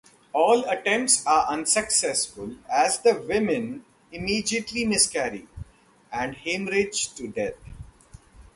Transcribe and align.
All 0.33 0.63
attempts 0.67 1.23
are 1.27 1.45
unsuccessful 1.47 2.55
as 2.67 2.97
the 2.97 3.19
women 3.29 3.85
immediately 4.11 4.83
miscarry 4.83 5.47
and 6.11 6.35
hemorrhage 6.37 7.13
to 7.13 7.27
death. 7.27 7.53